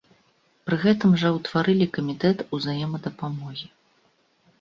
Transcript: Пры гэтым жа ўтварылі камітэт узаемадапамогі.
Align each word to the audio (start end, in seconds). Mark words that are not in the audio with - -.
Пры 0.67 0.77
гэтым 0.85 1.11
жа 1.23 1.29
ўтварылі 1.35 1.87
камітэт 1.97 2.37
узаемадапамогі. 2.59 3.67